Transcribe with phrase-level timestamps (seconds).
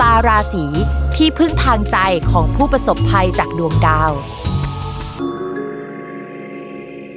[0.00, 0.64] ตาราศี
[1.16, 1.96] ที่พึ่งทางใจ
[2.30, 4.12] ของผู้ประสบภัยจากดวงดาว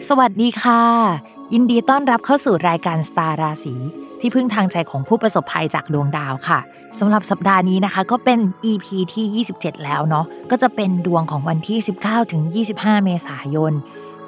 [0.08, 0.84] สวัสดีค่ะ
[1.54, 3.76] ยินดีต้อนรับเข้าสู่รายการสตาร์ราศี
[4.20, 6.60] ที่พึ่งทางใจของผู้ประสบภัยจากดวงดาวค่ะ
[7.00, 8.40] สำหรับสัปดาห์นี้นะคะ ก็เป็น
[8.72, 12.42] EP ที่ 27 แล้วเนาะก็จะเป็นดวงของวันที่ 19ถึง
[12.76, 13.74] 25 เมษายน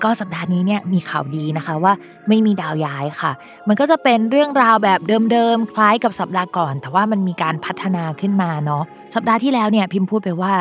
[0.04, 1.94] ก็สัปดาห์นี้เนี่ยมีข่าวดีนะคะว่า
[2.28, 3.32] ไม่มีดาวย้ายค่ะ
[3.68, 5.00] มันก็จะเป็นเรื่องราวแบบ
[5.32, 8.84] เดิมๆ คล้ายกับสัปดาห์ก่อน แต่ว่ามันมีการพัฒนาขึ้นมาเนาะ
[9.14, 10.54] สัปดาห์ที่แล้วเนี่ยพิมพ์พูดไปว่า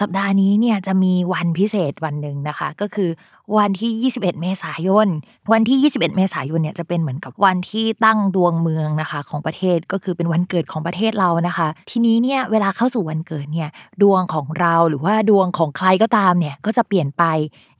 [0.00, 3.10] สัปดาห์นี้เนี่ยจะมีวันพิเศษวันหนึ่งนะคะ ก็คือ
[3.58, 5.08] วันที่ 21 เมษายน
[5.52, 13.68] วันที่ 21 เมษายนเนี่ยจะเป็นเหมือนกับวันที่ตั้งดวงเมืองนะคะ ของประเทศก็คือเป็นวันเกิดของประเทศเรานะคะ ทีนี้เนี่ยเวลาเข้าสู่วันเกิดเนี่ย
[14.02, 17.24] ดวงของเราหรือว่าดวงของใครก็ตามเนี่ยก็จะเปลี่ยนไป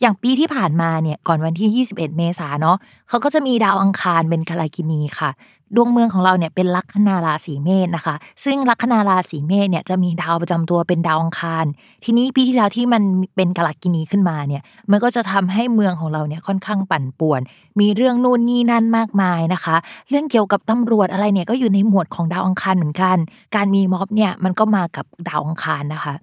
[0.01, 2.77] อย่างปีที่ผ่านมาเนี่ยก่อนวันที่ 21 เมษาเนาะ
[3.09, 5.31] เขาก็จะมีดาวอังคารเป็นกาลกินีค่ะ
[5.77, 11.65] ดวงเมืองของเราเนี่ยเป็นลัคนาราศีเมษนะคะ ซึ่งลัคนาราศีเมษเนี่ยจะมีดาวประจำตัวเป็นดาวอังคาร
[12.05, 13.03] ทีนี้ปีที่แล้วที่มัน
[13.37, 17.41] เป็นกาลกินีขึ้นมาเนี่ย มันก็จะทำให้เมืองของเราเนี่ยค่อนข้างปั่นป่วน
[17.81, 19.77] มีเรื่องนู่นนี่นั่นมากมายนะคะ
[20.09, 23.17] เรื่องเกี่ยวกับตำรวจอะไรเนี่ยก็อยู่ในหมวดของดาวอังคารเหมือนกัน
[23.57, 26.15] การมีม็อบเนี่ยมันก็มากับดาวอังคารนะคะ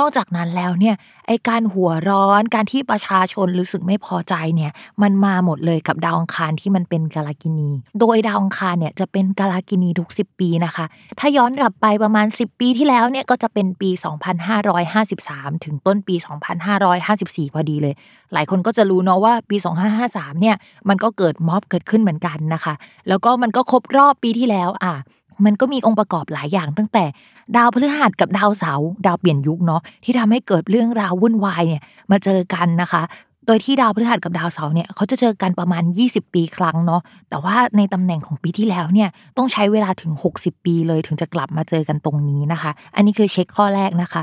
[0.00, 0.94] นอกจากนั้นแล้วเนี่ย
[1.26, 7.70] ไอการหัวร้อนการที่ประชาชนรู้สึกไม่พอใจเนี่ยมันมาหมดเลยกับดาวอังคารที่มันเป็นกาลกินี
[8.00, 10.86] โดยดาวอังคารเนี่ยจะเป็นกาลกินีทุก 10 ปีนะคะ
[11.18, 13.90] ถ้าย้อนกลับไปประมาณ 10 ปีที่แล้วเนี่ยก็จะเป็นปี
[14.76, 16.14] 2553 ถึงต้นปี
[16.84, 17.94] 2554 พอดีเลย
[18.32, 19.56] หลายคนก็จะรู้เนาะว่าปี
[19.98, 20.56] 2553 เนี่ย
[20.88, 22.74] มันก็เกิดม็อบเกิดขึ้นเหมือนกันนะคะ
[23.08, 24.94] แล้วก็มันก็ครบรอบปีที่แล้วอะ
[25.44, 27.04] มันก็มีองค์ประกอบหลายอย่างตั้งแต่
[27.56, 33.02] ดาวพฤหัสกับดาวเสาร์ดาวเปลี่ยนยุคเนาะที่ทำให้เกิดเรื่องราววุ่นวายเนี่ยมาเจอกันนะคะ
[33.46, 44.22] โดยที่ดาวพฤหัสกับดาวเสาร์เนี่ยเขาจะเจอกันประมาณ 20 ปีครั้งเนาะแต่ว่าในตำแหน่งของปีที่แล้วเนี่ยต้องใช้เวลาถึง 60 ปีเลยถึงจะกลับมาเจอกันตรงนี้นะคะ อันนี้คือเช็คข้อแรกนะคะ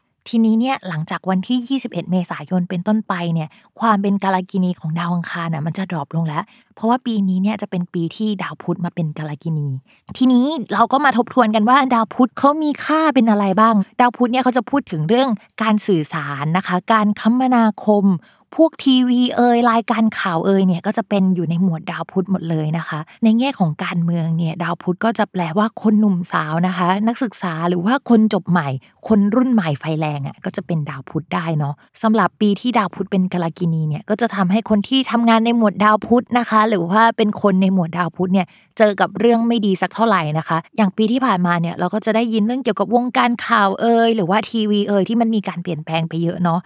[0.29, 3.49] ทีนี้เนี่ยหลังจากวันที่ 21 เมษายนเป็นต้นไปเนี่ย
[3.79, 6.43] ความเป็นกาลกินีของดาวอังคารน่ะมันจะดรอปลงแล้ว
[6.75, 9.69] เพราะว่าปีนี้เนี่ยจะเป็นปีที่ดาวพุธมาเป็นกาลกินี
[10.17, 15.29] ทีนี้เราก็มาทบทวนกันว่าดาวพุธเขามีค่าเป็นอะไรบ้าง ดาวพุธเนี่ยเขาจะพูดถึงเรื่อง
[15.61, 18.05] การสื่อสารนะคะ การคมนาคม
[18.55, 28.67] พวกทีวีเอ่ยรายการข่าวเอ่ยเนี่ยก็จะเป็นอยู่ในหมวดดาวพุธหมดเลยนะคะ ในแง่ของการเมืองเนี่ยดาวพุธก็จะแปลว่าคนหนุ่มสาวนะคะ นักศึกษาหรือว่าคนจบใหม่
[29.07, 31.73] คนรุ่นใหม่ไฟแรงอะก็จะเป็นดาวพุธได้เนาะ
[32.03, 38.47] สำหรับปีที่ดาวพุธเป็นกาลกินีเนี่ยก็จะทำให้คนที่ทำงานในหมวดดาวพุธนะคะ หรือว่าเป็นคนในหมวดดาวพุธเนี่ย
[38.77, 46.59] เจอกับเรื่องไม่ดีสักเท่าไหร่นะคะ อย่างปีที่ผ่านมาเนี่ยเราก็จะได้ยินเรื่องเกี่ยวกับวงการข่าวเอ่ยหรือว่าทีวีเอ่ยที่มันมีการเปลี่ยนแปลงไปเยอะเนาะ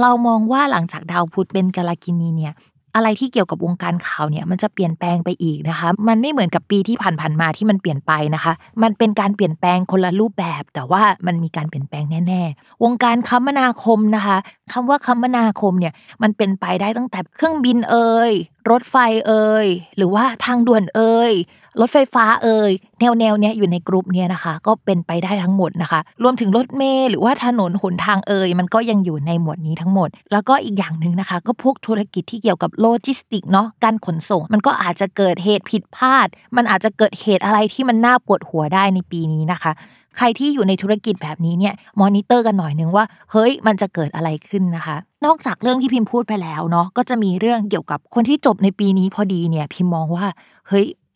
[0.00, 2.54] เรามองว่าหลังจากดาวพุธเป็นกาลกินีเนี่ย
[2.96, 8.52] อะไรที่เกี่ยวกับวงการข่าวเนี่ยมันจะเปลี่ยนแปลงไปอีกนะคะ มันไม่เหมือนกับปีที่ผ่านๆมาที่มันเปลี่ยนไปนะคะ
[8.82, 14.36] มันเป็นการเปลี่ยนแปลงคนละรูปแบบ แต่ว่ามันมีการเปลี่ยนแปลงแน่ ๆ วงการคมนาคมนะคะ
[14.72, 15.92] คำว่าคมนาคมเนี่ย
[16.22, 18.32] มันเป็นไปได้ตั้งแต่เครื่องบินเอ่ย
[18.70, 18.96] รถไฟ
[19.26, 21.32] เอ่ยหรือว่าทางด่วนเอ่ย
[21.80, 39.72] รถไฟฟ้าเอ่ยแนวแนวเนี้ยอยู่ในกลุ่มเนี้ยนะคะ ก็เป็นไปได้ทั้งหมดนะคะ รวมถึงรถเมล์หรือว่าถนนหนทางเอ่ยมันก็ยังอยู่ในหมวดนี้ทั้งหมด แล้วก็อีกอย่างหนึ่งนะคะ ก็พวกธุรกิจที่เกี่ยวกับโลจิสติกเนาะการขนส่ง มันก็อาจจะเกิดเหตุผิดพลาด มันอาจจะเกิดเหตุอะไรที่มันน่าปวดหัวได้ในปีนี้นะคะ
[40.16, 44.96] ใครที่อยู่ในธุรกิจแบบนี้เนี่ยมอนิเตอร์กันหน่อยนึงว่าเฮ้ยมันจะเกิดอะไรขึ้นนะคะ
[45.26, 50.26] นอกจากเรื่องที่พิมพ์พูดไปแล้วเนาะก็จะมีเรื่องเกี่ยวกับคนที่จบในปีนี้พอดีเนี่ยพิมมองว่า
[50.68, 50.86] เฮ้ย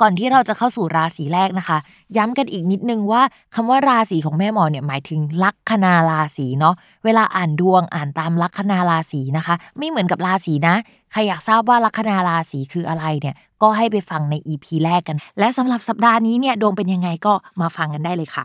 [0.00, 1.78] ก่อนที่เราจะเข้าสู่ราศีแรกนะคะ
[2.16, 3.22] ย้ำกันอีกนิดนึงว่า
[3.54, 10.74] คำว่าราศีของแม่หมอเนี่ยหมายถึงลัคนาราศีเนาะเวลาอ่านดวงอ่านตามลัคนาราศีนะคะ ไม่เหมือนกับราศีนะ
[11.12, 18.44] ใครอยากทราบว่าลัคนาราศีคืออะไรเนี่ยก็ให้ไปฟังใน EP แรกกัน และสำหรับสัปดาห์นี้เนี่ยดวงเป็นยังไงก็มาฟังกันได้เลยค่ะ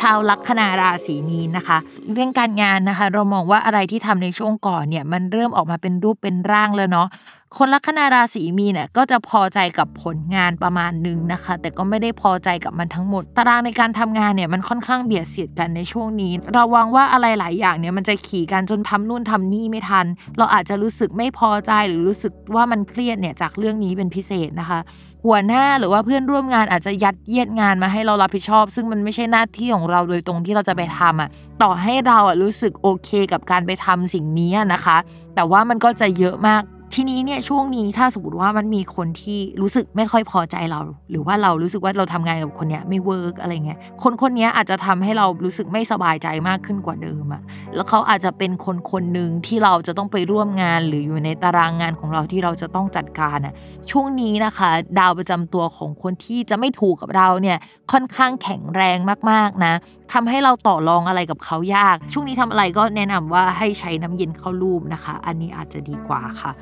[0.00, 1.78] ชาวลัคนาราศีมีนนะคะ
[2.12, 7.08] เรื่องการงานนะคะ เรามองว่าอะไรที่ทำในช่วงก่อนเนี่ยมันเริ่มออกมาเป็นรูปเป็นร่างแล้วเนาะ
[7.56, 20.06] คนลัคนาราศีมีเนี่ยก็จะพอใจกับผลงานประมาณหนึ่งนะคะ แต่ก็ไม่ได้พอใจกับมันทั้งหมด ตารางในการทำงานเนี่ยมันค่อนข้างเบียดเสียดกันในช่วงนี้ระวังว่าอะไรหลายอย่างเนี่ยมันจะขี่กันจนทำนู่นทำนี่ไม่ทัน
[20.38, 24.80] เราอาจจะรู้สึกไม่พอใจหรือรู้สึกว่ามันเครียดเนี่ยจากเรื่องนี้เป็นพิเศษนะคะ
[25.26, 31.28] หัวหน้าหรือว่าเพื่อนร่วมงานอาจจะยัดเยียดงานมาให้เรารับผิดชอบ ซึ่งมันไม่ใช่หน้าที่ของเราโดยตรงที่เราจะไปทำอะ
[31.62, 34.96] ต่อให้เราอะรู้สึกโอเคกับการไปทำสิ่งนี้นะคะ
[35.34, 36.62] แต่ว่ามันก็จะเยอะมาก
[36.98, 47.42] ทีนี้เนี่ยช่วงนี้ถ้าสมมติว่ามันมีคนที่รู้สึกไม่ค่อยพอใจเรา หรือว่าเรารู้สึกว่าเราทำงานกับคนเนี้ยไม่ work อะไรเงี้ยคนคนนี้อาจจะทำให้เรารู้สึกไม่สบายใจมากขึ้นกว่าเดิมอะ
[47.74, 53.54] แล้วเขาอาจจะเป็นคนคนหนึ่งที่เราจะต้องไปร่วมงาน หรืออยู่ในตารางงานของเราที่เราจะต้องจัดการอะ
[53.90, 57.58] ช่วงนี้นะคะ ดาวประจำตัวของคนที่จะไม่ถูกกับเราเนี่ย
[57.92, 58.98] ค่อนข้างแข็งแรง
[59.30, 59.74] มากๆนะ
[60.12, 66.52] ทำให้เราต่อรองอะไรกับเขายาก ช่วงนี้ทำอะไรก็แนะนำว่าให้ใช้น้ำเย็นเข้ารูปนะคะ อันนี้อาจจะดีกว่าค่ะ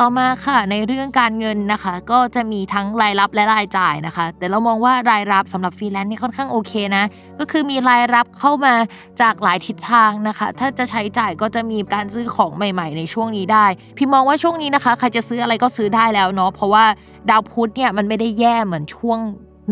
[0.00, 7.04] ต่อมาค่ะในเรื่องการเงินนะคะ ก็จะมีทั้งรายรับและรายจ่ายนะคะ แต่เรามองว่ารายรับสำหรับฟรีแลนซ์นี่ค่อนข้างโอเคนะ
[7.38, 8.74] ก็คือมีรายรับเข้ามา
[9.20, 13.66] จากหลายทิศทางนะคะ ถ้าจะใช้จ่ายก็จะมีการซื้อของใหม่ ๆ ในช่วงนี้ได้
[13.96, 16.84] พี่มองว่าช่วงนี้นะคะ ใครจะซื้ออะไรก็ซื้อได้แล้วเนาะเพราะว่า
[17.30, 19.18] ดาวพุธเนี่ยมันไม่ได้แย่เหมือนช่วง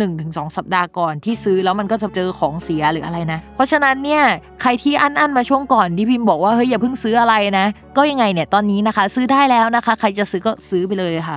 [0.03, 4.23] 1-2 สัปดาห์ก่อนที่ซื้อแล้วมันก็จะเจอของเสียหรืออะไรนะ เพราะฉะนั้นเนี่ย
[4.63, 11.37] ใครที่อั้นอันมาช่วงก่อนที่พิมพ์บอกว่าเฮ้ยอย่าเพิ่งซื้ออะไรนะ ก็ยังไงเนี่ยตอนนี้นะคะ ซื้อได้แล้วนะคะ ใครจะซื้อก็ซื้อไปเลยค่ะ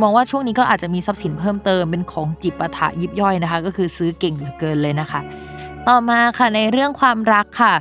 [0.00, 5.20] มองว่าช่วงนี้ก็อาจจะมีทรัพย์สินเพิ่มเติมเป็นของจิปาถะยิบย่อยนะคะ ก็คือซื้อเก่งเหลือเกินเลยนะคะ
[5.88, 7.74] ต่อมาค่ะในเรื่องความรักค่ะ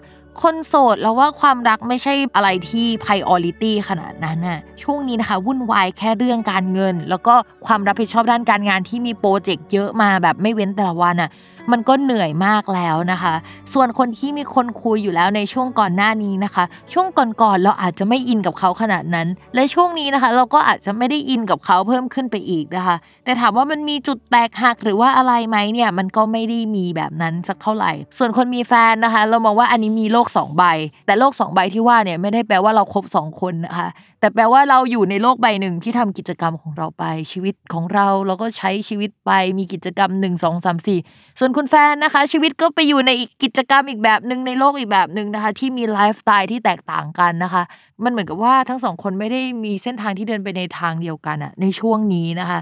[0.44, 7.36] คนโสดแล้วว่าความรักไม่ใช่อะไรที่ priority ขนาดนั้นน่ะช่วงนี้นะคะวุ่นวายแค่เรื่องการเงิน แล้วก็
[7.66, 11.32] ความรับผิดชอบด้านการงานที่มีโปรเจกต์เยอะมาแบบไม่เว้นแต่ละวันอะ
[11.74, 13.34] มันก็เหนื่อยมากแล้วนะคะ
[13.74, 16.64] ส่วนคนที่มีคนคุยอยู่แล้วในช่วงก่อนหน้านี้นะคะ
[16.94, 22.96] ช่วงก่อนๆเราอาจจะไม่อินกับเขาขนาดนั้น และช่วงนี้นะคะ เราก็อาจจะไม่ได้อินกับเขาเพิ่มขึ้นไปอีกนะคะ
[23.26, 30.64] แต่ถามว่ามันมีจุดแตกหักหรือว่าอะไรไหมเนี่ยมันก็ไม่ได้มีแบบนั้นสักเท่าไหร่ ส่วนคนมีแฟนนะคะ เรามองว่าอันนี้มีโลก2ใบ
[31.06, 33.90] แต่โลก2ใบที่ว่าเนี่ยไม่ได้แปลว่าเราคบ2คนนะคะ
[34.20, 47.64] แต่แปลว่าเราอยู่ในโลกใบหนึ่งที่ทำกิจกรรมของเราไปชีวิตของเราเราก็ใช้ชีวิตไปมีกิจกรรม1 2 3 4ส่วนคุณแฟนนะคะ ชีวิตก็ไปอยู่ในอีกกิจกรรมอีกแบบหนึ่งในโลกอีกแบบหนึ่งนะคะ ที่มีไลฟ์สไตล์ที่แตกต่างกันนะคะ
[48.04, 52.60] มันเหมือนกับว่าทั้งสองคนไม่ได้มีเส้นทางที่เดินไปในทางเดียวกันอะในช่วงนี้นะคะ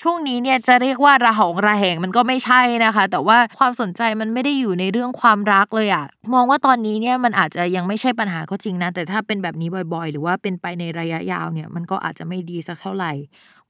[0.00, 13.12] ช่วงนี้เนี่ยจะเรียกว่าระหองระแหงมันก็ไม่ใช่นะคะ แต่ว่าความสนใจมันไม่ได้อยู่ในเรื่องความรักเลยอะมองว่าตอนนี้เนี่ยมันอาจจะยังไม่ใช่ปัญหาก็จริงนะ แต่ถ้าเป็นแบบนี้บ่อยๆ หรือว่าเป็นไปในระยะยาวเนี่ยมันก็อาจจะไม่ดีสักเท่าไหร่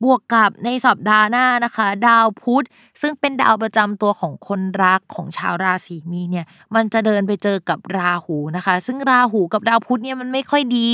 [0.04, 2.64] บวกกับในสัปดาห์หน้านะคะ ดาวพุธ
[3.00, 10.88] ซึ่งเป็นดาวประจำตัวของคนรักของชาวราศีมีเนี่ยมันจะเดินไปเจอกับราหูนะคะ ซึ่งราหูกับดาวพุธเนี่ยมันไม่ค่อยดี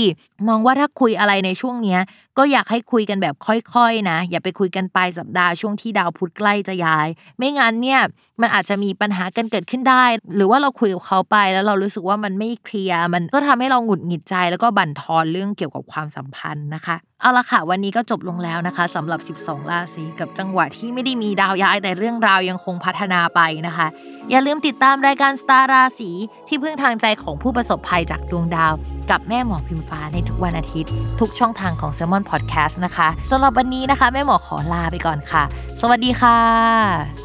[0.48, 2.00] มองว่าถ้าคุยอะไรในช่วงเนี้ย
[2.38, 7.08] ก็อยากให้คุยกันแบบค่อยๆนะ อย่าไปคุยกันปลายสัปดาห์ช่วงที่ดาวพุธใกล้จะย้าย
[7.38, 8.00] ไม่งั้นเนี่ย
[8.40, 10.04] มันอาจจะมีปัญหากันเกิดขึ้นได้
[10.36, 23.86] หรือว่าเราคุยกับเขาไปแล้วเรารู้สึกว่ามันไม่เคลียร์มันก็ทำให้เราหงุดหงิดใจ แล้วก็บั่นทอนเรื่องเกี่ยวกับความสัมพันธ์นะคะเอาละค่ะ วันนี้ก็จบลงแล้วนะคะสำหรับ 12 ราศีกับจังหวะที่ไม่ได้มีดาวย้ายแต่เรื่องราวยังคงพัฒนาไปนะคะ
[24.30, 26.10] อย่าลืมติดตามรายการสตาร์ราศี
[26.48, 28.72] ที่พึ่งทางใจของผู้ประสบภัยจากดวงดาว
[29.12, 30.90] กับแม่หมอพิมฟ้าในทุกวันอาทิตย์
[31.21, 35.42] ทุกช่องทางของ s ซ l m o n Podcast นะคะสำหรับวันนี้นะคะ แม่หมอขอลาไปก่อนค่ะ
[35.81, 37.22] สวัสดีค่ะ